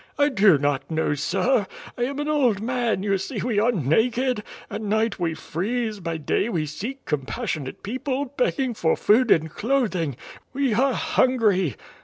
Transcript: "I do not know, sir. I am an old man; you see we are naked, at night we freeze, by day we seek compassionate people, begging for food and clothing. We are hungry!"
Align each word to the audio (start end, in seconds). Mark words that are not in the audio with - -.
"I 0.17 0.29
do 0.29 0.57
not 0.57 0.89
know, 0.89 1.13
sir. 1.13 1.67
I 1.95 2.05
am 2.05 2.17
an 2.17 2.27
old 2.27 2.59
man; 2.59 3.03
you 3.03 3.19
see 3.19 3.37
we 3.43 3.59
are 3.59 3.71
naked, 3.71 4.41
at 4.67 4.81
night 4.81 5.19
we 5.19 5.35
freeze, 5.35 5.99
by 5.99 6.17
day 6.17 6.49
we 6.49 6.65
seek 6.65 7.05
compassionate 7.05 7.83
people, 7.83 8.25
begging 8.35 8.73
for 8.73 8.95
food 8.97 9.29
and 9.29 9.51
clothing. 9.51 10.17
We 10.53 10.73
are 10.73 10.93
hungry!" 10.93 11.75